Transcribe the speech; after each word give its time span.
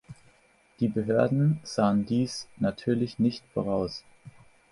Die 0.79 0.87
Behörden 0.87 1.59
sahen 1.63 2.07
dies 2.07 2.47
natürlich 2.57 3.19
nicht 3.19 3.43
voraus. 3.53 4.03